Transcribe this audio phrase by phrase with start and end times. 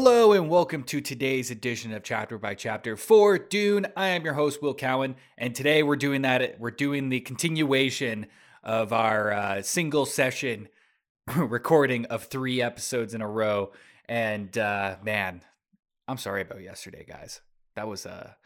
[0.00, 3.84] Hello and welcome to today's edition of Chapter by Chapter for Dune.
[3.96, 6.60] I am your host Will Cowan, and today we're doing that.
[6.60, 8.28] We're doing the continuation
[8.62, 10.68] of our uh, single session
[11.36, 13.72] recording of three episodes in a row.
[14.08, 15.42] And uh, man,
[16.06, 17.40] I'm sorry about yesterday, guys.
[17.74, 18.36] That was a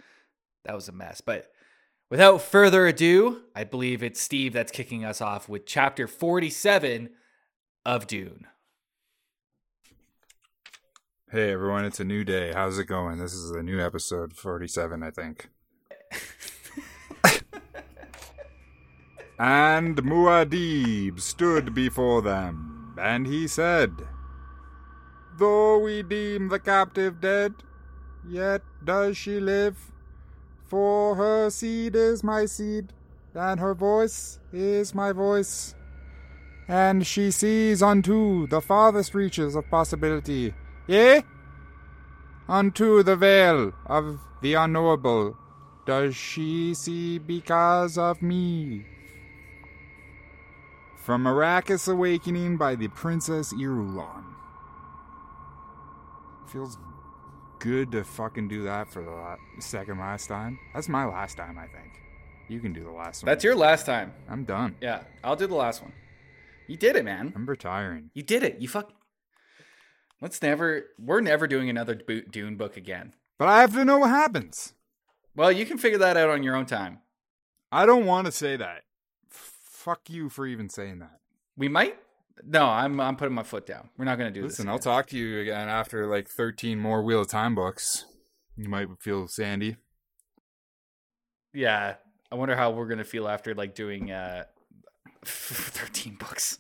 [0.65, 1.21] that was a mess.
[1.21, 1.53] But
[2.11, 7.11] without further ado, I believe it's Steve that's kicking us off with Chapter 47
[7.85, 8.47] of Dune.
[11.33, 12.53] Hey everyone, it's a new day.
[12.53, 13.19] How's it going?
[13.19, 15.49] This is a new episode 47, I think.
[19.39, 23.93] and Muad'Dib stood before them, and he said,
[25.39, 27.55] Though we deem the captive dead,
[28.29, 29.91] yet does she live.
[30.67, 32.93] For her seed is my seed,
[33.35, 35.75] and her voice is my voice.
[36.69, 40.53] And she sees unto the farthest reaches of possibility
[40.93, 41.25] Yea?
[42.51, 45.35] Unto the veil of the unknowable
[45.87, 48.85] does she see because of me.
[50.97, 54.35] From Arrakis Awakening by the Princess Irulan.
[56.47, 56.77] Feels
[57.59, 60.59] good to fucking do that for the second last time.
[60.75, 62.03] That's my last time, I think.
[62.49, 63.29] You can do the last one.
[63.31, 64.13] That's your last time.
[64.29, 64.77] I'm done.
[64.83, 65.95] Yeah, I'll do the last one.
[66.67, 67.33] You did it, man.
[67.35, 68.11] I'm retiring.
[68.13, 68.61] You did it.
[68.61, 68.93] You fuck.
[70.23, 70.85] Let's never.
[71.01, 73.15] We're never doing another Dune book again.
[73.39, 74.73] But I have to know what happens.
[75.35, 77.01] Well, you can figure that out on your own time.
[77.73, 78.83] I don't want to say that.
[79.29, 81.19] Fuck you for even saying that.
[81.57, 81.99] We might.
[82.45, 83.01] No, I'm.
[83.01, 83.91] I'm putting my foot down.
[83.99, 84.77] We're not going to do Listen, this.
[84.77, 88.05] Listen, I'll talk to you again after like 13 more Wheel of Time books.
[88.57, 89.77] You might feel sandy.
[91.53, 91.97] Yeah,
[92.31, 94.45] I wonder how we're going to feel after like doing uh,
[95.25, 96.59] thirteen books.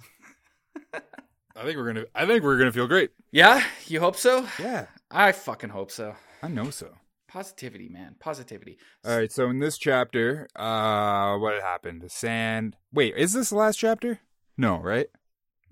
[1.56, 2.06] I think we're gonna.
[2.14, 3.10] I think we're gonna feel great.
[3.30, 4.46] Yeah, you hope so.
[4.58, 6.14] Yeah, I fucking hope so.
[6.42, 6.94] I know so.
[7.28, 8.16] Positivity, man.
[8.20, 8.78] Positivity.
[9.04, 9.32] All right.
[9.32, 12.02] So in this chapter, uh, what happened?
[12.02, 12.76] The sand.
[12.92, 14.20] Wait, is this the last chapter?
[14.58, 15.06] No, right?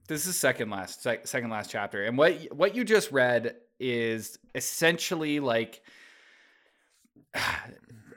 [0.09, 4.39] This is second last sec- second last chapter, and what what you just read is
[4.55, 5.83] essentially like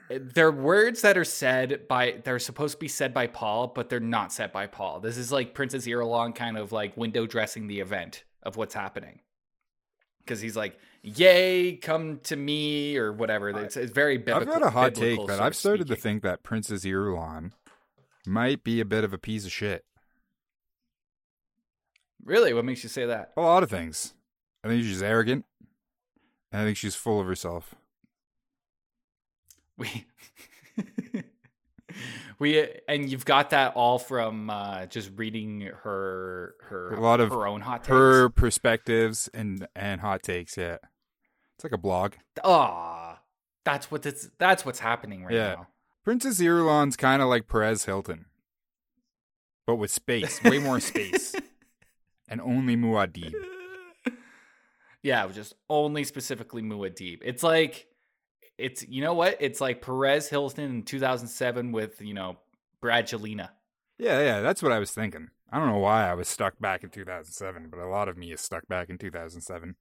[0.08, 4.00] they're words that are said by they're supposed to be said by Paul, but they're
[4.00, 5.00] not said by Paul.
[5.00, 9.20] This is like Princess Irulan kind of like window dressing the event of what's happening.
[10.20, 13.50] Because he's like, "Yay, come to me" or whatever.
[13.50, 14.54] It's, it's very biblical.
[14.54, 17.52] I've got a hot take, but I've started to think that Princess Irulan
[18.26, 19.84] might be a bit of a piece of shit.
[22.24, 23.32] Really, what makes you say that?
[23.36, 24.14] A lot of things.
[24.62, 25.44] I think she's arrogant.
[26.50, 27.74] And I think she's full of herself.
[29.76, 30.06] We
[32.38, 37.30] we and you've got that all from uh, just reading her her A lot of
[37.30, 37.88] her own hot takes.
[37.88, 40.56] Her perspectives and and hot takes.
[40.56, 40.76] Yeah,
[41.56, 42.14] it's like a blog.
[42.42, 43.20] Ah,
[43.64, 45.54] that's what it's that's what's happening right Yeah.
[45.54, 45.66] now.
[46.04, 48.26] Princess Irulan's kind of like Perez Hilton,
[49.66, 51.34] but with space, way more space,
[52.28, 53.32] and only Muad'Dib.
[55.02, 57.20] Yeah, just only specifically Muad'Dib.
[57.22, 57.86] It's like
[58.58, 59.36] it's you know what?
[59.40, 62.38] It's like Perez Hilton in 2007 with you know
[62.80, 63.50] Brad Jelena.
[63.98, 65.28] Yeah, yeah, that's what I was thinking.
[65.52, 68.32] I don't know why I was stuck back in 2007, but a lot of me
[68.32, 69.76] is stuck back in 2007,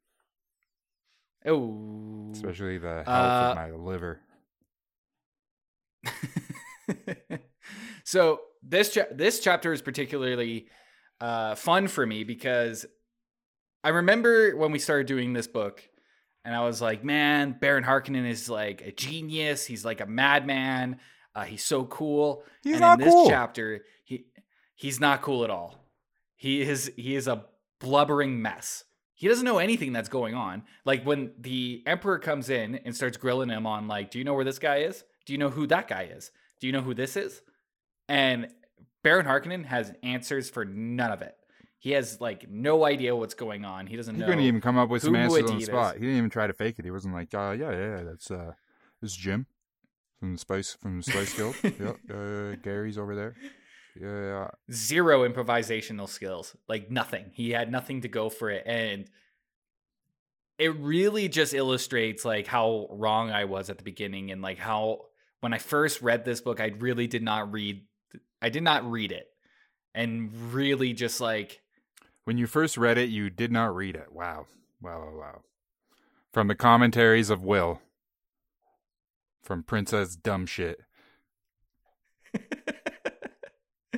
[1.47, 4.19] Oh, especially the health Uh, of my liver.
[8.03, 10.67] so this cha- this chapter is particularly
[11.19, 12.85] uh, fun for me because
[13.83, 15.83] I remember when we started doing this book,
[16.45, 19.65] and I was like, "Man, Baron Harkonnen is like a genius.
[19.65, 20.99] He's like a madman.
[21.35, 23.29] Uh, he's so cool." He's and not in this cool.
[23.29, 24.25] chapter, he
[24.75, 25.75] he's not cool at all.
[26.35, 27.45] He is he is a
[27.79, 28.83] blubbering mess.
[29.15, 30.63] He doesn't know anything that's going on.
[30.85, 34.33] Like when the emperor comes in and starts grilling him on like, "Do you know
[34.33, 35.03] where this guy is?
[35.25, 36.31] Do you know who that guy is?
[36.59, 37.41] Do you know who this is?"
[38.09, 38.49] And
[39.03, 41.35] Baron Harkonnen has answers for none of it.
[41.83, 43.87] He has like no idea what's going on.
[43.87, 44.25] He doesn't He know.
[44.27, 45.95] couldn't even come up with some answers on the spot.
[45.95, 46.85] He didn't even try to fake it.
[46.85, 48.53] He wasn't like, uh, yeah, yeah, that's uh,
[49.01, 49.47] this is Jim
[50.17, 51.55] from the Spice from the Spice Guild.
[51.63, 53.35] yep, uh, Gary's over there.
[53.99, 59.07] Yeah, yeah, zero improvisational skills like nothing he had nothing to go for it and
[60.57, 65.01] it really just illustrates like how wrong i was at the beginning and like how
[65.41, 67.85] when i first read this book i really did not read
[68.41, 69.27] i did not read it
[69.93, 71.61] and really just like
[72.25, 74.11] When you first read it, you did not read it.
[74.11, 74.47] Wow,
[74.81, 75.41] wow, wow, wow.
[76.31, 77.81] From the commentaries of Will,
[79.41, 80.79] from Princess Dumb Shit.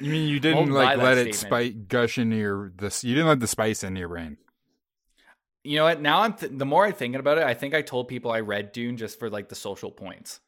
[0.01, 3.03] You mean you didn't Won't like let it spite gush into your this?
[3.03, 4.37] You didn't let the spice into your brain.
[5.63, 6.01] you know what?
[6.01, 8.41] Now I'm th- the more I'm thinking about it, I think I told people I
[8.41, 10.41] read Dune just for like the social points,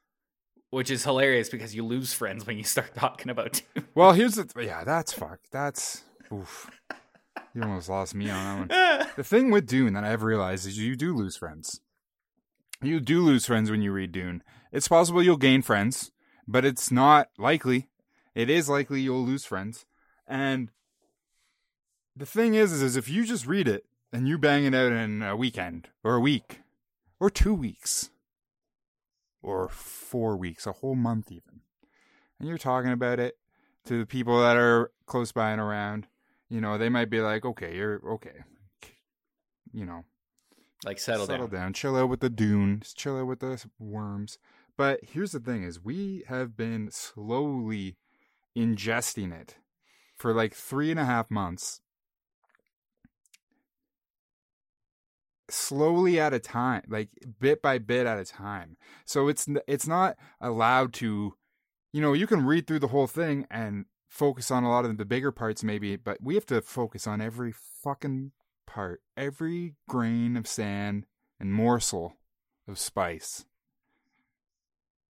[0.71, 3.85] which is hilarious because you lose friends when you start talking about Dune.
[3.95, 5.39] Well, here's the th- yeah, that's fuck.
[5.51, 6.03] That's
[6.33, 6.69] oof.
[7.57, 9.07] You almost lost me on that one.
[9.15, 11.81] The thing with Dune that I've realized is you do lose friends.
[12.83, 14.43] You do lose friends when you read Dune.
[14.71, 16.11] It's possible you'll gain friends,
[16.47, 17.89] but it's not likely.
[18.35, 19.87] It is likely you'll lose friends.
[20.27, 20.69] And
[22.15, 24.91] the thing is, is, is if you just read it and you bang it out
[24.91, 26.61] in a weekend or a week
[27.19, 28.11] or two weeks
[29.41, 31.61] or four weeks, a whole month even,
[32.39, 33.35] and you're talking about it
[33.85, 36.05] to the people that are close by and around,
[36.49, 38.43] you know, they might be like, okay, you're okay.
[39.73, 40.05] You know,
[40.85, 41.61] like settle, settle down.
[41.61, 44.37] down, chill out with the dune, just chill out with the worms.
[44.77, 47.97] But here's the thing: is we have been slowly
[48.57, 49.57] ingesting it
[50.15, 51.81] for like three and a half months,
[55.49, 57.09] slowly at a time, like
[57.39, 58.77] bit by bit at a time.
[59.05, 61.35] So it's it's not allowed to,
[61.91, 63.85] you know, you can read through the whole thing and
[64.17, 67.21] focus on a lot of the bigger parts maybe, but we have to focus on
[67.21, 68.31] every fucking
[68.65, 71.05] part, every grain of sand
[71.39, 72.17] and morsel
[72.67, 73.45] of spice.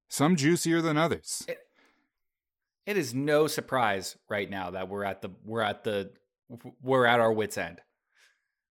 [0.10, 1.46] Some juicier than others.
[2.86, 6.12] It is no surprise right now that we're at the we're at the
[6.82, 7.80] we're at our wits end.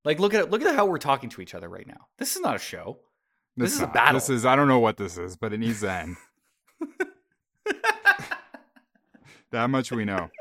[0.04, 2.08] Like look at it, look at how we're talking to each other right now.
[2.18, 3.00] This is not a show.
[3.58, 4.14] This is a not- battle.
[4.16, 6.18] This is I don't know what this is, but it needs to end.
[9.56, 10.30] that much we know.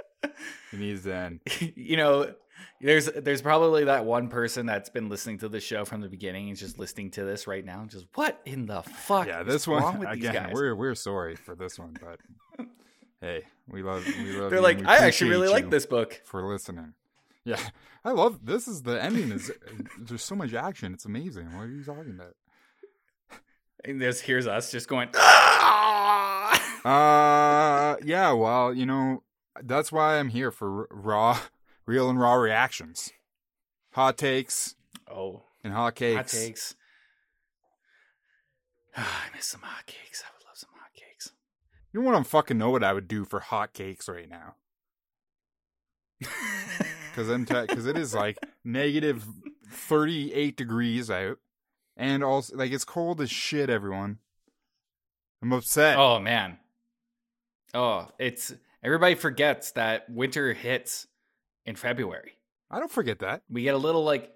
[0.72, 1.40] It needs to end.
[1.76, 2.34] you know,
[2.81, 6.49] there's there's probably that one person that's been listening to the show from the beginning
[6.49, 7.84] and just listening to this right now.
[7.87, 9.26] Just what in the fuck?
[9.26, 10.50] Yeah, is this wrong one again.
[10.52, 12.66] We're we're sorry for this one, but
[13.20, 14.50] hey, we love we love.
[14.50, 16.20] They're like, I actually really like this book.
[16.25, 16.94] for listening.
[17.44, 17.60] Yeah,
[18.05, 18.67] I love this.
[18.67, 19.52] Is the ending is
[20.00, 20.94] there's so much action.
[20.94, 21.55] It's amazing.
[21.55, 22.34] What are you talking about?
[23.84, 25.10] And there's here's us just going.
[25.14, 26.90] "Ah!" Uh,
[28.02, 28.32] yeah.
[28.32, 29.23] Well, you know,
[29.62, 31.41] that's why I'm here for r- raw,
[31.87, 33.12] real and raw reactions,
[33.93, 34.75] hot takes
[35.11, 36.17] oh, and hot cakes.
[36.17, 36.75] hot takes.
[38.96, 40.23] I miss some hot cakes.
[40.25, 41.32] I would love some hot cakes.
[41.93, 44.55] You want to fucking know what I would do for hot cakes right now?
[47.14, 49.25] Because I'm because it is like negative
[49.70, 51.38] thirty eight degrees out,
[51.96, 53.70] and also like it's cold as shit.
[53.70, 54.19] Everyone,
[55.41, 55.96] I'm upset.
[55.96, 56.58] Oh man.
[57.75, 61.06] Oh, it's everybody forgets that winter hits
[61.67, 62.38] in February.
[62.71, 63.43] I don't forget that.
[63.50, 64.32] We get a little like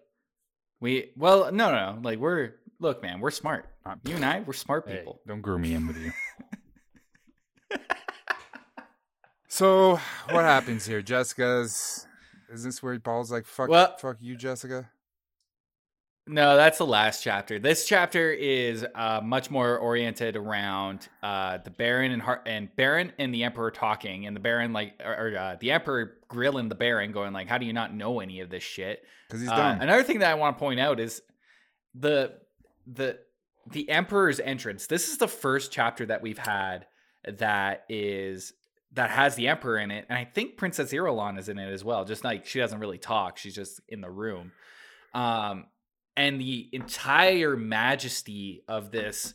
[0.80, 2.00] we well, no, no, no.
[2.02, 3.66] Like we're look, man, we're smart.
[3.86, 5.20] I'm- You and I, we're smart Hey, people.
[5.26, 6.12] don't groom me in with you.
[9.48, 9.96] so
[10.30, 12.06] what happens here, Jessica's?
[12.50, 14.90] Is this where Paul's like, "Fuck, Well- fuck you, Jessica"?
[16.28, 17.58] No, that's the last chapter.
[17.58, 23.12] This chapter is uh, much more oriented around uh, the Baron and Har- and Baron
[23.18, 26.74] and the Emperor talking, and the Baron like or, or, uh, the Emperor grilling the
[26.74, 29.56] Baron, going like, "How do you not know any of this shit?" Because he's Uh,
[29.56, 29.80] dumb.
[29.80, 31.22] another thing that I want to point out is
[31.94, 32.34] the
[32.86, 33.18] the
[33.70, 34.86] the Emperor's entrance.
[34.86, 36.86] This is the first chapter that we've had
[37.26, 38.52] that is
[38.92, 41.84] that has the Emperor in it, and I think Princess Irulan is in it as
[41.84, 42.04] well.
[42.04, 44.52] Just like she doesn't really talk; she's just in the room.
[45.14, 45.66] Um,
[46.18, 49.34] and the entire majesty of this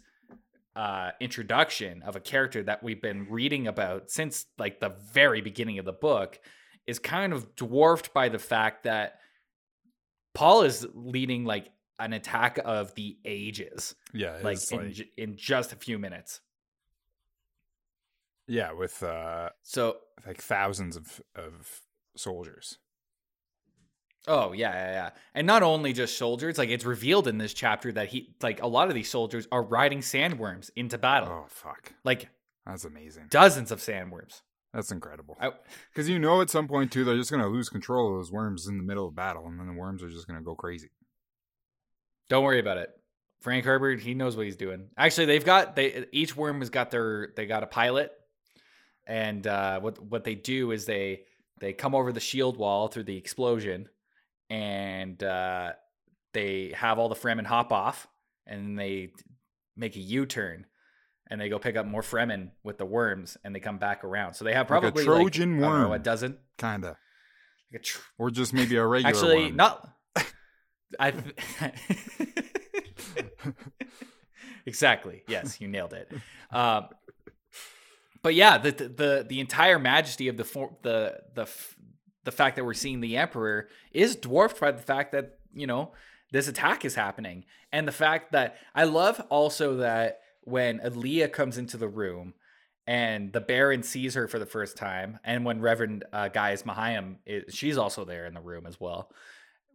[0.76, 5.80] uh, introduction of a character that we've been reading about since like the very beginning
[5.80, 6.38] of the book
[6.86, 9.20] is kind of dwarfed by the fact that
[10.34, 15.72] Paul is leading like an attack of the ages, yeah, like it's in, in just
[15.72, 16.42] a few minutes.
[18.46, 19.98] yeah, with uh, So,
[20.28, 21.82] like thousands of of
[22.18, 22.80] soldiers.
[24.28, 27.92] Oh yeah, yeah, yeah, and not only just soldiers, like it's revealed in this chapter
[27.92, 31.94] that he, like a lot of these soldiers are riding sandworms into battle, Oh fuck,
[32.04, 32.30] like
[32.66, 33.28] that's amazing.
[33.30, 34.42] dozens of sandworms.
[34.74, 35.38] That's incredible.
[35.92, 38.68] Because you know, at some point too, they're just gonna lose control of those worms
[38.68, 40.90] in the middle of battle, and then the worms are just gonna go crazy.
[42.30, 42.90] Don't worry about it.
[43.42, 44.88] Frank Herbert, he knows what he's doing.
[44.98, 48.12] Actually, they've got they each worm has got their they got a pilot,
[49.06, 51.24] and uh, what what they do is they
[51.60, 53.90] they come over the shield wall through the explosion,
[54.54, 55.72] and uh,
[56.34, 58.08] they have all the Fremen hop off,
[58.46, 59.10] and they
[59.76, 60.68] make a U turn,
[61.28, 64.36] and they go pick up more Fremen with the worms, and they come back around.
[64.36, 66.38] So they have Like a probably Trojan like, I don't know, a dozen.
[66.60, 66.98] Kinda,
[67.72, 69.10] Like a tr- or just maybe a regular.
[69.10, 69.56] Actually, worm.
[69.56, 69.90] not.
[71.00, 71.14] I.
[74.68, 75.24] exactly.
[75.28, 76.12] Yes, you nailed it.
[76.52, 76.90] Um,
[78.22, 81.48] but yeah, the, the the entire majesty of the for, the the
[82.24, 85.92] the fact that we're seeing the emperor is dwarfed by the fact that you know
[86.34, 87.46] this attack is happening.
[87.72, 92.34] And the fact that I love also that when Aaliyah comes into the room
[92.86, 97.18] and the Baron sees her for the first time, and when Reverend uh, Gaius Mohiam,
[97.26, 99.12] is, she's also there in the room as well.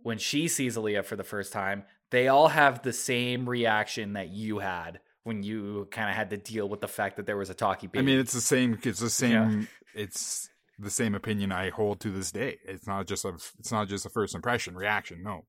[0.03, 4.29] When she sees Aaliyah for the first time, they all have the same reaction that
[4.29, 7.51] you had when you kind of had to deal with the fact that there was
[7.51, 8.03] a talkie baby.
[8.03, 8.79] I mean, it's the same.
[8.83, 9.69] It's the same.
[9.95, 12.59] It's the same opinion I hold to this day.
[12.65, 13.33] It's not just a.
[13.59, 15.23] It's not just a first impression reaction.
[15.23, 15.45] No,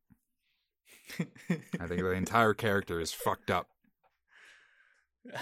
[1.79, 3.67] I think the entire character is fucked up.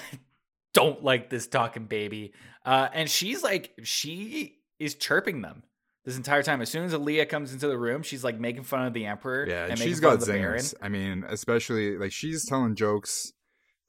[0.74, 2.34] don't like this talking baby.
[2.66, 5.64] Uh, and she's like, she is chirping them
[6.06, 6.62] this entire time.
[6.62, 9.48] As soon as Aaliyah comes into the room, she's like making fun of the emperor.
[9.48, 10.60] Yeah, and she's got of the Baron.
[10.60, 10.74] zingers.
[10.82, 13.32] I mean, especially like she's telling jokes,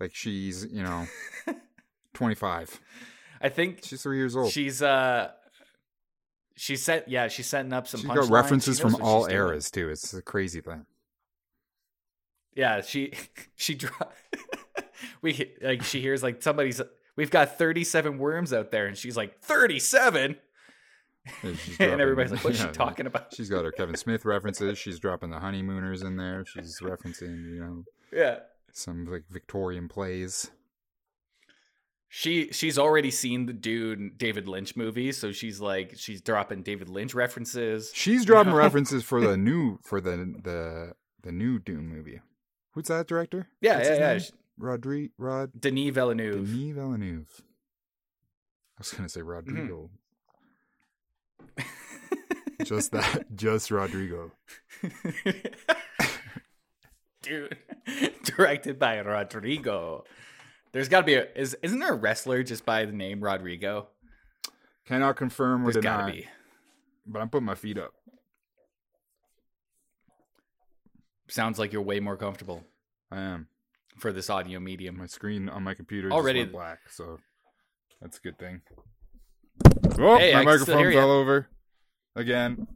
[0.01, 1.07] like she's you know
[2.15, 2.81] twenty five.
[3.41, 4.51] I think She's three years old.
[4.51, 5.31] she's uh,
[6.59, 7.09] she's set.
[7.09, 8.01] Yeah, she's setting up some.
[8.01, 9.37] she's got references She from all she's doing.
[9.49, 9.89] eras too.
[9.89, 10.85] It's a crazy thing.
[12.55, 13.13] Yeah, she
[13.57, 13.91] she dro-
[15.23, 16.81] we like she hears like somebody's.
[17.17, 20.37] We've got thirty-seven worms out there, and she's like thirty-seven,
[21.43, 24.79] And, and everybody's like, "What's yeah, she talking about?" She's got her Kevin Smith references.
[24.79, 26.45] She's dropping the honeymooners in there.
[26.47, 28.39] She's referencing, you know, Yeah,
[28.73, 30.51] some like Victorian plays.
[32.11, 36.89] She she's already seen the Dune David Lynch movie, so she's like she's dropping David
[36.89, 37.91] Lynch references.
[37.95, 38.57] She's dropping No.
[38.59, 42.21] references for the new for the the the new Dune movie.
[42.73, 43.49] Who's that director?
[43.61, 44.19] Yeah, What's yeah, yeah.
[44.59, 46.47] Rodri Rod Denis Villeneuve.
[46.47, 47.29] Denis Villeneuve.
[47.41, 49.91] I was gonna say Rodrigo.
[51.59, 52.65] Mm-hmm.
[52.65, 54.33] just that, just Rodrigo.
[57.23, 57.49] Dune,
[58.25, 60.05] directed by Rodrigo.
[60.73, 63.89] There's got to be a is isn't there a wrestler just by the name Rodrigo?
[64.87, 66.29] Cannot confirm or There's deny, to be.
[67.07, 67.93] but I'm putting my feet up.
[71.29, 72.65] Sounds like you're way more comfortable
[73.11, 73.49] I am.
[73.99, 74.97] for this audio medium.
[74.97, 77.19] My screen on my computer Already- black, so
[78.01, 78.63] that's a good thing.
[79.99, 81.49] Oh, Hey, my can still hear microphone fell over
[82.17, 82.67] again.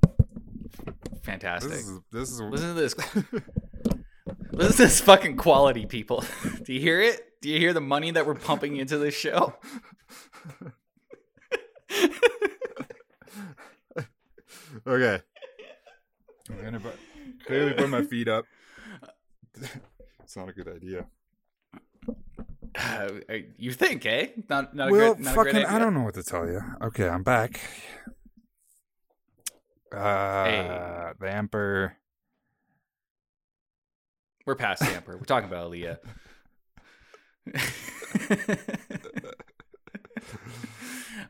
[1.23, 1.71] Fantastic.
[1.71, 2.95] This is this is Listen to this.
[4.53, 6.25] Listen to this fucking quality, people.
[6.65, 7.21] Do you hear it?
[7.43, 9.55] Do you hear the money that we're pumping into this show?
[14.87, 15.21] okay.
[16.49, 16.95] I'm gonna put,
[17.45, 18.45] clearly put my feet up.
[20.23, 21.07] it's not a good idea.
[22.79, 23.09] Uh,
[23.59, 24.29] you think, eh?
[24.49, 26.47] Not, not well, a good, not a fucking, great I don't know what to tell
[26.47, 26.63] you.
[26.81, 27.59] Okay, I'm back.
[29.93, 31.13] Uh, Hey.
[31.19, 31.97] the emperor.
[34.47, 35.17] We're past the emperor.
[35.17, 35.99] We're talking about Aaliyah.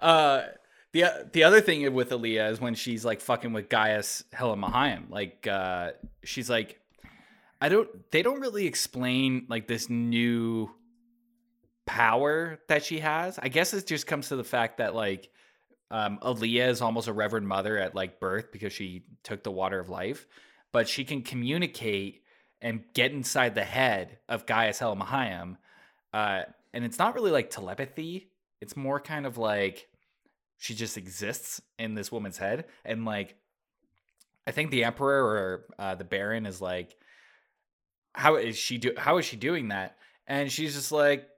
[0.01, 0.43] uh,
[0.93, 5.11] the the other thing with Aaliyah is when she's like fucking with Gaius Helen Mohiam.
[5.11, 5.93] Like, uh,
[6.23, 6.81] she's like,
[7.61, 7.89] I don't.
[8.11, 10.71] They don't really explain like this new
[11.87, 13.39] power that she has.
[13.39, 15.31] I guess it just comes to the fact that like
[15.91, 19.79] um, Aaliyah is almost a reverend mother at like birth because she took the water
[19.79, 20.27] of life,
[20.73, 22.23] but she can communicate
[22.61, 25.57] and get inside the head of Gaius Helen Mohiam.
[26.13, 26.43] Uh,
[26.73, 28.31] and it's not really like telepathy.
[28.61, 29.89] It's more kind of like
[30.59, 32.67] she just exists in this woman's head.
[32.85, 33.37] And like,
[34.47, 36.97] I think the emperor or uh, the baron is like,
[38.15, 38.93] how is she do?
[38.97, 39.97] How is she doing that?
[40.27, 41.29] And she's just like,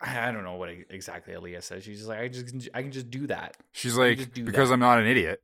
[0.00, 1.84] I don't know what exactly Aaliyah says.
[1.84, 3.56] She's just like, I just, I can just do that.
[3.72, 4.74] She's like, because that.
[4.74, 5.40] I'm not an idiot.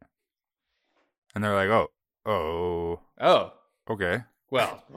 [1.35, 1.89] And they're like, oh,
[2.27, 3.53] oh, Oh,
[3.89, 4.25] okay.
[4.53, 4.85] Well,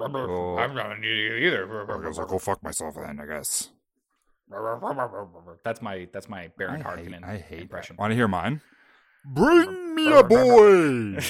[0.00, 0.56] Oh.
[0.58, 3.70] I'm not an idiot I guess I'll go fuck myself then, I guess.
[5.64, 7.96] That's my that's my Baron I hate, Harkonnen I hate impression.
[7.96, 8.60] Want to hear mine?
[9.24, 11.18] Bring me a boy.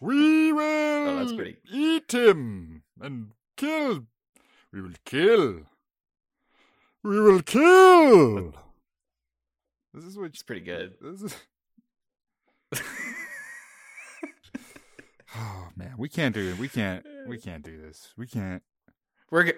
[0.00, 4.06] We will Oh, that's pretty- eat him and kill.
[4.72, 5.62] We will kill.
[7.02, 8.54] We will kill.
[9.92, 10.26] This is what.
[10.26, 10.94] It's pretty good.
[11.00, 11.22] This
[12.72, 12.80] is.
[15.36, 16.58] Oh man, we can't do it.
[16.58, 17.04] We can't.
[17.26, 18.12] We can't do this.
[18.16, 18.62] We can't.
[19.30, 19.52] We're g-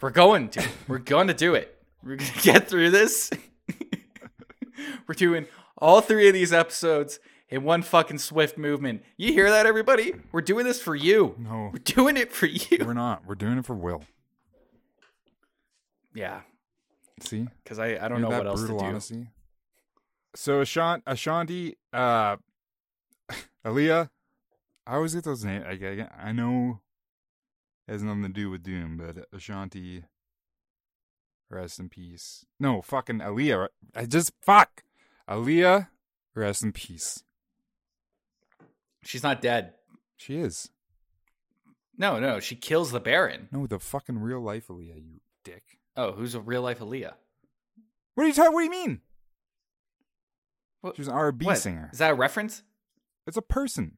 [0.00, 1.82] we're going to we're going to do it.
[2.02, 3.30] We're gonna get through this.
[5.08, 5.46] we're doing
[5.78, 7.18] all three of these episodes
[7.48, 9.02] in one fucking swift movement.
[9.16, 10.14] You hear that, everybody?
[10.32, 11.34] We're doing this for you.
[11.38, 12.78] No, We're doing it for you.
[12.84, 13.24] we're not.
[13.26, 14.04] We're doing it for Will.
[16.14, 16.40] Yeah,
[17.20, 17.46] See.
[17.62, 18.78] because I I don't Hear know what else to do.
[18.78, 19.26] honesty?
[20.34, 22.36] So Ashanti, Ashanti, uh,
[23.66, 24.08] Aaliyah,
[24.86, 25.64] I always get those names.
[25.66, 26.80] I, I, I know
[27.88, 30.04] it has nothing to do with Dune, but Ashanti,
[31.50, 32.44] rest in peace.
[32.60, 33.68] No, fucking Aaliyah.
[33.94, 34.82] I just fuck
[35.28, 35.88] Aaliyah,
[36.34, 37.24] rest in peace.
[39.02, 39.74] She's not dead.
[40.16, 40.70] She is.
[41.98, 43.48] No, no, she kills the Baron.
[43.50, 45.78] No, the fucking real life Aaliyah, you dick.
[45.96, 47.14] Oh, who's a real life Aaliyah?
[48.14, 48.52] What are you talking?
[48.52, 49.00] What do you mean?
[50.80, 51.58] What- She was an R&B What?
[51.58, 51.90] singer.
[51.92, 52.62] Is that a reference?
[53.26, 53.96] It's a person.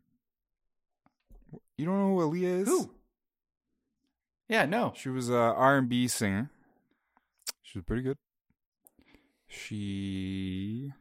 [1.79, 2.69] You don't know who Aaliyah is?
[2.69, 2.91] Who?
[4.49, 4.93] Yeah, no.
[4.97, 6.51] She was a R&B singer.
[7.63, 8.17] She was pretty good.
[9.47, 10.93] She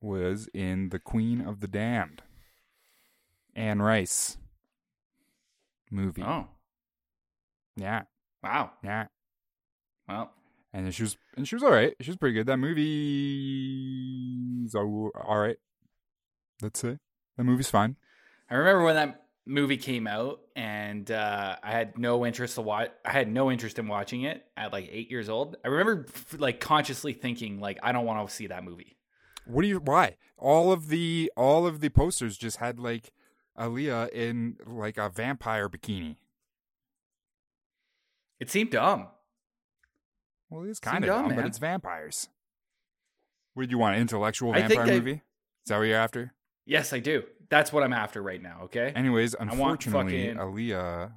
[0.00, 2.22] was in The Queen of the Damned.
[3.56, 4.36] Anne Rice
[5.90, 6.22] movie.
[6.24, 6.48] Oh,
[7.76, 8.02] Yeah,
[8.42, 8.72] wow.
[8.82, 9.06] yeah.
[10.08, 10.32] Well,
[10.72, 11.94] And she was and she was all right.
[12.00, 12.46] She was pretty good.
[12.46, 15.56] That movie's all all right.
[16.60, 16.98] Let's say
[17.36, 17.94] that movie's fine.
[18.50, 22.90] I remember when that movie came out, and uh, I had no interest to watch.
[23.04, 25.56] I had no interest in watching it at like eight years old.
[25.64, 26.06] I remember
[26.38, 28.96] like consciously thinking like I don't want to see that movie.
[29.46, 29.78] What do you?
[29.78, 30.16] Why?
[30.38, 33.12] All of the all of the posters just had like
[33.58, 36.16] Aaliyah in like a vampire bikini.
[38.40, 39.08] It seemed dumb.
[40.50, 42.28] Well, it's kind of dumb, dumb, but it's vampires.
[43.54, 43.96] What did you want?
[43.96, 45.12] An intellectual I vampire I- movie?
[45.64, 46.34] Is that what you're after?
[46.66, 47.22] Yes, I do.
[47.54, 48.62] That's what I'm after right now.
[48.64, 48.92] Okay.
[48.96, 51.12] Anyways, unfortunately, fucking- Aaliyah.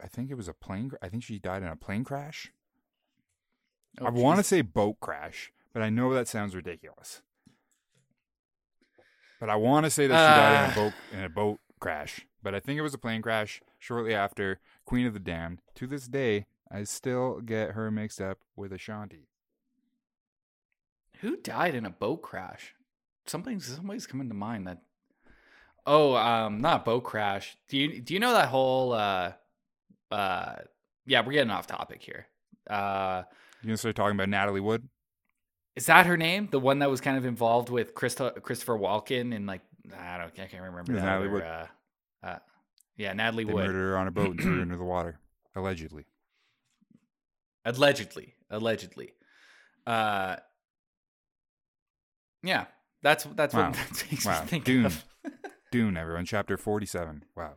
[0.00, 0.92] I think it was a plane.
[1.02, 2.52] I think she died in a plane crash.
[4.00, 7.22] Oh, I want to say boat crash, but I know that sounds ridiculous.
[9.40, 10.72] But I want to say that she died in Uh.
[10.72, 12.24] a boat in a boat crash.
[12.40, 15.62] But I think it was a plane crash shortly after Queen of the Damned.
[15.74, 19.26] To this day, I still get her mixed up with Ashanti.
[21.22, 22.76] Who died in a boat crash?
[23.30, 24.78] Something's somebody's coming to mind that.
[25.86, 27.56] Oh, um, not boat crash.
[27.68, 28.92] Do you do you know that whole?
[28.92, 29.32] uh
[30.10, 30.56] uh
[31.06, 32.26] Yeah, we're getting off topic here.
[32.68, 33.22] Uh
[33.62, 34.88] You gonna start talking about Natalie Wood?
[35.76, 36.48] Is that her name?
[36.50, 39.62] The one that was kind of involved with Christo- Christopher Walken and like
[39.96, 41.04] I don't I can't remember that.
[41.04, 41.42] Natalie or, Wood.
[41.44, 41.66] Uh,
[42.24, 42.38] uh,
[42.96, 43.66] yeah, Natalie They Wood.
[43.66, 45.20] murdered her on a boat and threw her into the water,
[45.54, 46.04] allegedly.
[47.64, 49.12] Allegedly, allegedly.
[49.86, 50.36] Uh,
[52.42, 52.66] yeah,
[53.02, 53.66] that's that's Wow.
[53.70, 54.40] what that makes Wow.
[54.42, 54.86] me think Dune.
[54.86, 55.04] of.
[55.72, 57.24] Dune, everyone, chapter forty-seven.
[57.36, 57.52] Wow,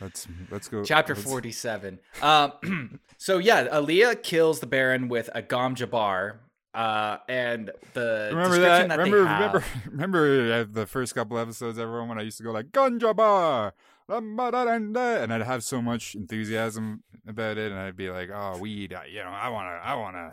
[0.00, 0.84] let's let's go.
[0.84, 1.98] Chapter let's- forty-seven.
[2.22, 6.36] Um, so yeah, Aaliyah kills the Baron with a Gom Jabbar.
[6.74, 8.88] Uh, and the Remember description that?
[8.88, 12.36] that, remember, they have, remember, remember uh, the first couple episodes, everyone, when I used
[12.36, 13.72] to go like Ganja Bar,
[14.10, 19.06] and I'd have so much enthusiasm about it, and I'd be like, "Oh, weed, I-
[19.06, 20.30] you know, I wanna, I wanna,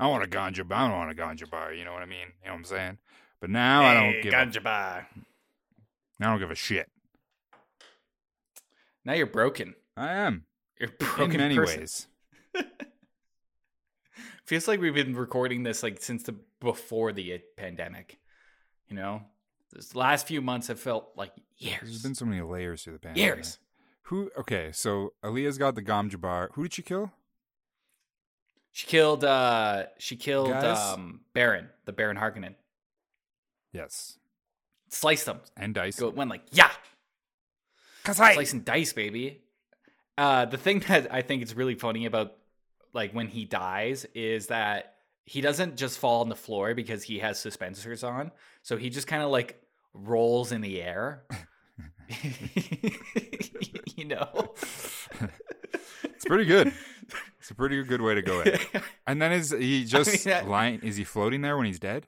[0.00, 2.06] I want a ganja bar, I don't want a ganja bar." You know what I
[2.06, 2.26] mean?
[2.42, 2.98] You know what I'm saying?
[3.40, 5.06] But now I don't give, Gom a, Jabbar.
[6.20, 6.88] I don't give a shit.
[9.04, 9.74] Now you're broken.
[9.96, 10.44] I am
[10.78, 11.80] You're broken in many person.
[11.80, 12.06] ways.
[14.44, 18.18] Feels like we've been recording this like since the before the uh, pandemic.
[18.88, 19.22] You know,
[19.72, 21.78] this last few months have felt like years.
[21.82, 23.36] There's been so many layers to the pandemic.
[23.36, 23.58] years.
[24.04, 24.30] Who?
[24.36, 26.50] Okay, so Aaliyah's got the ganja bar.
[26.54, 27.12] Who did she kill?
[28.72, 29.24] She killed.
[29.24, 30.94] uh She killed Guys?
[30.94, 32.54] um Baron, the Baron Harkonnen.
[33.72, 34.18] Yes,
[34.88, 35.40] Slice them.
[35.56, 35.98] and Dice.
[36.00, 36.70] Go went like yeah,
[38.04, 39.42] Cause I slice and dice, baby.
[40.18, 42.32] Uh, the thing that I think is really funny about
[42.92, 47.20] like when he dies is that he doesn't just fall on the floor because he
[47.20, 48.32] has suspensors on.
[48.62, 49.62] So he just kind of like
[49.94, 51.22] rolls in the air.
[53.96, 54.54] you know?
[56.04, 56.72] It's pretty good.
[57.38, 58.60] It's a pretty good way to go at it.
[59.06, 60.80] And then is he just that- lying?
[60.82, 62.06] Is he floating there when he's dead?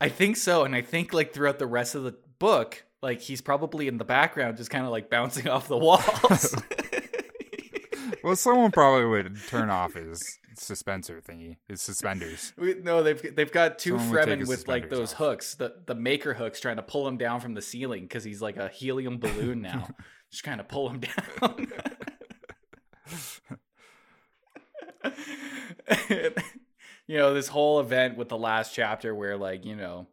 [0.00, 0.64] I think so.
[0.64, 4.04] And I think like throughout the rest of the book, like he's probably in the
[4.04, 6.54] background just kind of like bouncing off the walls.
[8.22, 12.54] Well, someone probably would turn off his suspensor thingy, his suspenders.
[12.56, 15.18] We- No, they've they've got two Someone Fremen with like those off.
[15.18, 18.40] hooks, the the maker hooks, trying to pull him down from the ceiling because he's
[18.40, 19.88] like a helium balloon now.
[20.30, 21.66] Just trying to pull him down.
[27.06, 30.06] You know this whole event with the last chapter where like you know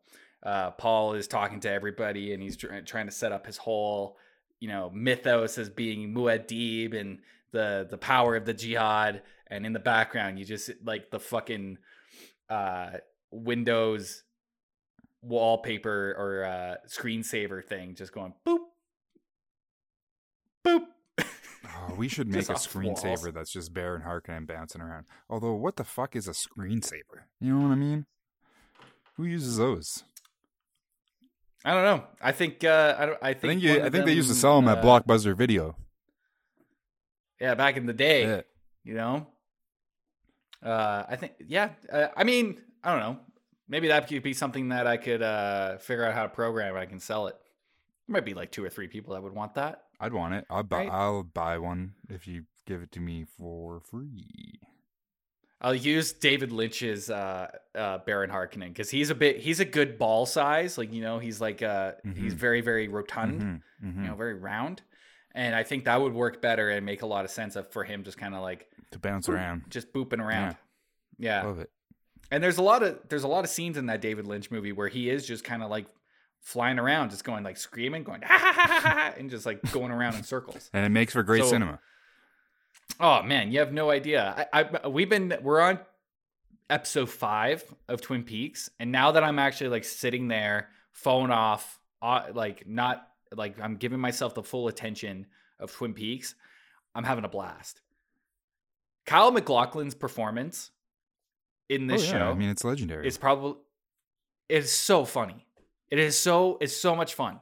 [0.44, 4.18] uh, Paul is talking to everybody and he's tr- trying to set up his whole
[4.60, 7.20] you know mythos as being Muad'Dib and
[7.52, 9.22] the the power of the jihad.
[9.48, 11.78] And in the background you just like the fucking
[12.50, 12.92] uh
[13.32, 14.24] Windows
[15.22, 18.60] wallpaper or uh screensaver thing just going boop
[21.92, 23.04] Oh, we should make a off the walls.
[23.04, 25.06] screensaver that's just Baron Harkonnen bouncing around.
[25.30, 27.26] Although, what the fuck is a screensaver?
[27.40, 28.06] You know what I mean?
[29.18, 30.04] Who uses those?
[31.64, 32.04] I don't know.
[32.22, 34.36] I think uh I don't I I think think you, I think they used to
[34.36, 35.76] sell them at uh, Blockbuster Video.
[37.40, 38.42] Yeah, back in the day, Yeah.
[38.84, 39.28] you know.
[40.64, 43.20] Uh I think yeah, uh, I mean, I don't know.
[43.68, 46.76] Maybe that could be something that I could uh figure out how to program.
[46.76, 47.36] I can sell it.
[48.08, 49.84] There might be like two or three people that would want that.
[50.02, 50.46] I'd want it.
[50.50, 50.78] I'll buy.
[50.80, 50.90] Right.
[50.92, 54.60] I'll buy one if you give it to me for free.
[55.64, 60.00] I'll use David Lynch's uh, uh, Baron Harkonnen because he's a bit he's a good
[60.00, 60.78] ball size.
[60.78, 62.38] Like you know, he's like uh he's Mhm.
[62.38, 63.96] very very rotund, Mhm, mhm.
[64.02, 64.82] you know, very round,
[65.36, 67.84] and I think that would work better and make a lot of sense of for
[67.84, 69.64] him just kind of like to bounce around.
[69.70, 70.58] just booping around.
[71.20, 71.44] Yeah.
[71.44, 71.70] Love it.
[72.32, 74.72] And there's a lot of there's a lot of scenes in that David Lynch movie
[74.72, 75.86] where he is just kind of like
[76.42, 79.92] flying around, just going like screaming, going ha ha ha ha, and just like going
[79.92, 80.70] around in circles.
[80.74, 81.80] And it makes for great So- cinema.
[83.00, 84.48] Oh man, you have no idea.
[84.54, 85.80] I, I we've been we're on
[86.70, 91.80] episode five of Twin Peaks, and now that I'm actually like sitting there, phone off,
[92.02, 95.28] uh, like not like I'm giving myself the full attention
[95.60, 96.36] of Twin Peaks,
[96.94, 97.82] I'm having a blast.
[99.06, 100.72] Kyle MacLachlan's performance
[101.70, 102.12] in this oh, yeah.
[102.12, 103.08] show I mean, it's legendary.
[103.08, 103.56] It's probably
[104.50, 105.46] it is so funny.
[105.92, 107.40] It is so it's so much fun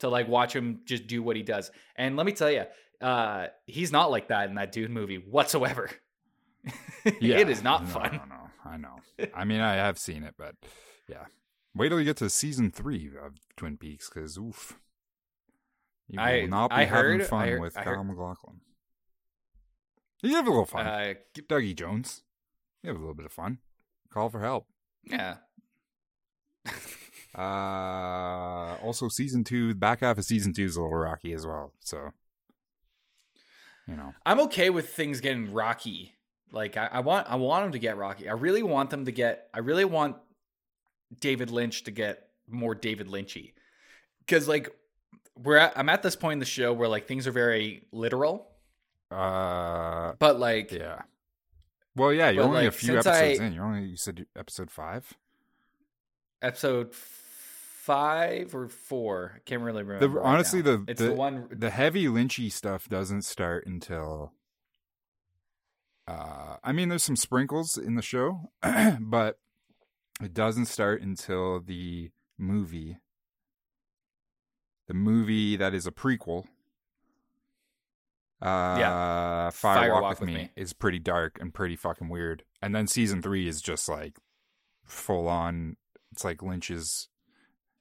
[0.00, 1.70] to like watch him just do what he does.
[1.96, 2.64] And let me tell you,
[3.00, 5.90] uh, he's not like that in that Dune movie whatsoever.
[7.20, 7.38] Yeah.
[7.38, 8.12] it is not No, fun.
[8.28, 8.96] No, no, I know.
[9.34, 10.54] I mean, I have seen it, but
[11.08, 11.26] yeah.
[11.74, 14.78] Wait till you get to season three of Twin Peaks, because oof,
[16.08, 18.60] you I- will not be I having heard- fun heard- with I Kyle MacLachlan.
[20.22, 20.86] You have a little fun.
[20.86, 22.22] Uh, Dougie Jones,
[22.82, 23.58] you have a little bit of fun.
[24.12, 24.66] Call for help.
[25.04, 25.36] yeah.
[27.36, 31.72] Uh, also, season two, back half of season two is a little rocky as well.
[31.80, 32.10] So,
[33.86, 36.14] you know, I'm okay with things getting rocky.
[36.52, 38.28] Like I, I want I want them to get rocky.
[38.28, 40.16] I really want them to get I really want
[41.20, 43.52] David Lynch to get more David Lynchy.
[44.26, 44.68] Cause like
[45.36, 48.48] we're at, I'm at this point in the show where like things are very literal.
[49.12, 51.02] uh, But like yeah.
[51.96, 53.52] Well, yeah, you're only a few episodes I- in.
[53.52, 55.12] You're only you said episode five.
[56.42, 56.92] episode
[57.80, 59.32] five or four.
[59.36, 60.06] I can't really remember.
[60.06, 60.76] The, right honestly, now.
[60.76, 61.48] the it's the, the, one.
[61.50, 64.32] the heavy Lynchy stuff doesn't start until.
[66.06, 68.50] Uh, I mean, there's some sprinkles in the show,
[69.00, 69.38] but
[70.22, 72.98] it doesn't start until the movie.
[74.88, 76.46] The movie that is a prequel.
[78.42, 82.42] Uh, Fire, Walk, with, me, is pretty dark and pretty fucking weird.
[82.62, 84.16] And then season three is just like
[84.84, 85.76] full on.
[86.10, 87.08] It's like Lynch's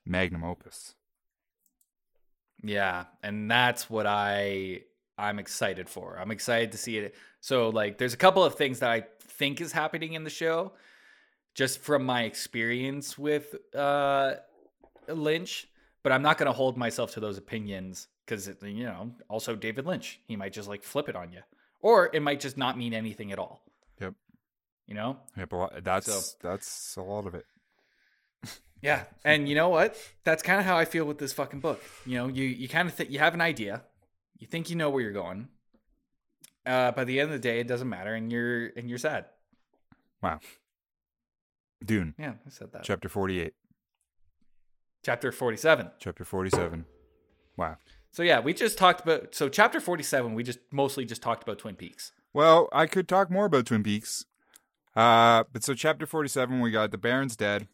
[0.09, 0.95] magnum opus.
[2.63, 4.81] Yeah, and that's what I
[5.17, 6.17] I'm excited for.
[6.19, 7.15] I'm excited to see it.
[7.39, 10.73] So like there's a couple of things that I think is happening in the show
[11.55, 14.35] just from my experience with uh
[15.07, 15.67] Lynch,
[16.03, 19.85] but I'm not going to hold myself to those opinions cuz you know, also David
[19.85, 21.41] Lynch, he might just like flip it on you.
[21.81, 23.61] Or it might just not mean anything at all.
[24.01, 24.13] Yep.
[24.85, 25.17] You know?
[25.37, 27.45] Yep, that's So- that's a lot of it.
[28.81, 29.97] Yeah, and you know what?
[30.23, 31.81] That's kind of how I feel with this fucking book.
[32.05, 33.83] You know, you you kind of think you have an idea,
[34.37, 35.49] you think you know where you're going.
[36.65, 39.25] Uh, by the end of the day, it doesn't matter, and you're and you're sad.
[40.21, 40.39] Wow.
[41.83, 42.83] Dune, Yeah, I said that.
[42.83, 43.53] chapter 48,
[45.05, 45.91] Chapter forty-seven.
[45.97, 46.85] chapter 47.
[47.55, 47.77] Wow.
[48.11, 49.33] So yeah, we just talked about.
[49.33, 52.11] So chapter forty-seven, we just mostly just talked about Twin Peaks.
[52.33, 54.25] Well, I could talk more about Twin Peaks.
[54.95, 57.67] Uh, but so chapter 47, we got the Baron's dead.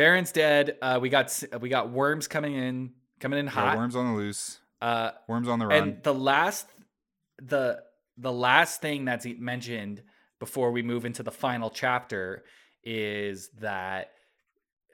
[0.00, 0.78] Baron's dead.
[0.80, 3.76] Uh, we got we got worms coming in, coming in hot.
[3.76, 4.58] worms on the loose.
[4.80, 5.78] Uh, Worms on the run.
[5.82, 6.66] And the last
[7.42, 7.82] the
[8.16, 10.02] the last thing that's mentioned
[10.38, 12.44] before we move into the final chapter
[12.82, 14.12] is that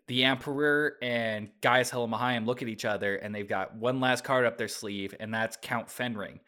[0.08, 4.24] the Emperor and Gaius Helen Mohiam look at each other and they've got one last
[4.24, 6.40] card up their sleeve, and that's Count Fenring.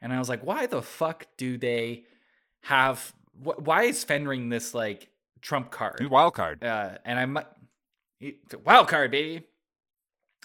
[0.00, 2.04] And I was like, why the fuck do they
[2.62, 3.12] have?
[3.42, 5.08] Wh- why is Fenring this like
[5.40, 6.06] trump card?
[6.08, 6.62] Wild card.
[6.62, 7.46] uh, and I might
[8.44, 9.44] it's a wild card, baby.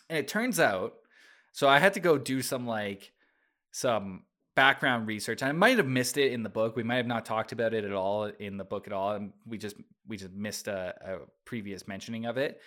[0.09, 0.93] And it turns out,
[1.51, 3.11] so I had to go do some like
[3.71, 4.23] some
[4.55, 5.43] background research.
[5.43, 6.75] I might have missed it in the book.
[6.75, 9.31] We might have not talked about it at all in the book at all, and
[9.45, 9.75] we just
[10.07, 12.59] we just missed a, a previous mentioning of it.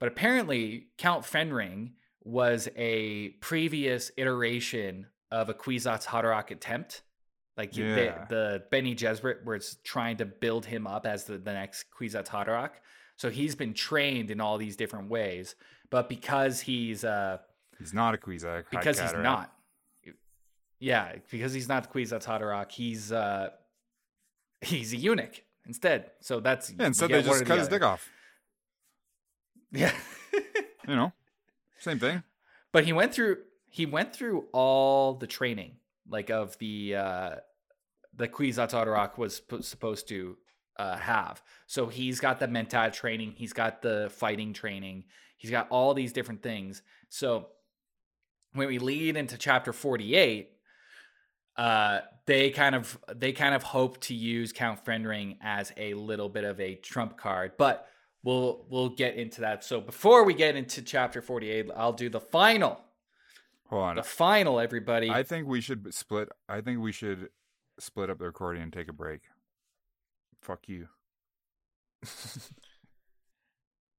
[0.00, 1.92] But apparently, Count Fenring
[2.24, 7.02] was a previous iteration of a Kwisatz Haderach attempt.
[7.56, 8.24] Like the- Yeah.
[8.28, 12.72] the, Bene Gesserit was trying to build him up as the, the next Kwisatz Haderach.
[13.16, 15.54] So he's been trained in all these different ways,
[15.90, 17.38] but because he's uh
[17.78, 18.64] He's not a Quizak.
[18.70, 19.52] because he's not,
[20.78, 23.50] yeah, because he's not the Kwisatz Haderach, he's uh
[24.60, 26.10] he's a eunuch instead.
[26.20, 28.08] So that's Yeah, instead they just cut the his dick off.
[29.72, 29.92] Yeah,
[30.88, 31.12] You know,
[31.80, 32.22] same thing.
[32.72, 33.38] but he went through
[33.70, 35.76] he went through all the training
[36.08, 37.30] like of the uh
[38.14, 40.36] the Kwisatz Haderach was sp- supposed to
[40.78, 41.42] uh, have.
[41.66, 45.04] So he's got the mental training, he's got the fighting training,
[45.36, 46.82] he's got all these different things.
[47.08, 47.48] So
[48.52, 50.50] when we lead into chapter 48,
[51.56, 56.28] uh, they kind of they kind of hope to use Count Fenring as a little
[56.28, 57.88] bit of a trump card, but
[58.22, 59.64] we'll we'll get into that.
[59.64, 62.80] So before we get into chapter 48, I'll do the final.
[63.68, 63.96] Hold on.
[63.96, 65.10] The final, everybody.
[65.10, 66.28] I think we should split.
[66.48, 67.30] I think we should
[67.78, 69.22] split up the recording and take a break.
[70.42, 70.88] Fuck you.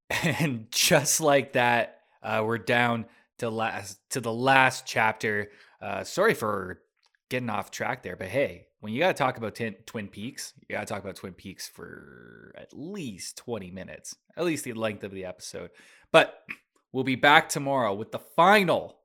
[0.10, 3.06] and just like that, uh, we're down
[3.40, 5.50] to last to the last chapter.
[5.82, 6.82] Uh, sorry for
[7.30, 10.54] getting off track there, but hey, when you got to talk about tin- Twin Peaks,
[10.68, 14.74] you got to talk about Twin Peaks for at least 20 minutes, at least the
[14.74, 15.72] length of the episode.
[16.12, 16.44] But
[16.92, 19.00] we'll be back tomorrow with the final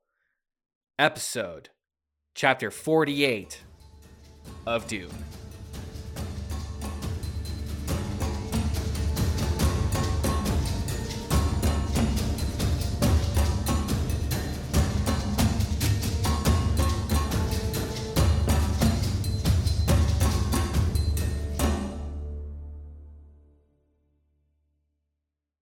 [0.99, 1.69] episode,
[2.35, 3.61] chapter 48
[4.65, 5.09] of Dune.